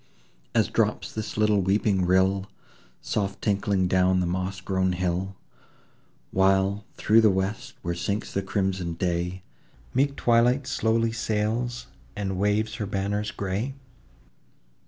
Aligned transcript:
As 0.55 0.67
drops 0.67 1.11
this 1.13 1.37
little 1.37 1.61
weeping 1.61 2.07
rill, 2.07 2.49
Soft 3.01 3.39
tinkling 3.39 3.87
down 3.87 4.19
the 4.19 4.25
moss 4.25 4.59
grown 4.59 4.93
hill; 4.93 5.35
While, 6.31 6.85
through 6.95 7.21
the 7.21 7.29
west, 7.29 7.75
where 7.83 7.93
sinks 7.93 8.33
the 8.33 8.41
crimson 8.41 8.95
day, 8.95 9.43
Meek 9.93 10.15
Twilight 10.15 10.65
slowly 10.65 11.11
sails, 11.11 11.85
and 12.15 12.39
waves 12.39 12.77
her 12.77 12.87
banners 12.87 13.29
grey? 13.29 13.75